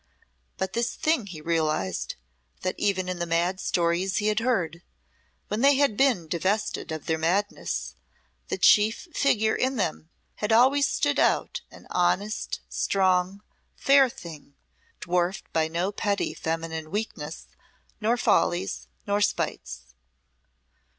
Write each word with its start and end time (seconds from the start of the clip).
But 0.57 0.73
this 0.73 0.95
thing 0.95 1.27
he 1.27 1.41
realised, 1.41 2.15
that 2.61 2.73
even 2.79 3.07
in 3.07 3.19
the 3.19 3.27
mad 3.27 3.59
stories 3.59 4.17
he 4.17 4.29
had 4.29 4.39
heard, 4.39 4.81
when 5.47 5.61
they 5.61 5.75
had 5.75 5.95
been 5.95 6.27
divested 6.27 6.91
of 6.91 7.05
their 7.05 7.19
madness, 7.19 7.93
the 8.47 8.57
chief 8.57 9.07
figure 9.13 9.53
in 9.53 9.75
them 9.75 10.09
had 10.37 10.51
always 10.51 10.87
stood 10.87 11.19
out 11.19 11.61
an 11.69 11.85
honest, 11.91 12.61
strong, 12.67 13.43
fair 13.75 14.09
thing, 14.09 14.55
dwarfed 15.01 15.45
by 15.53 15.67
no 15.67 15.91
petty 15.91 16.33
feminine 16.33 16.89
weakness, 16.89 17.45
nor 17.99 18.17
follies, 18.17 18.87
nor 19.05 19.21
spites. 19.21 19.93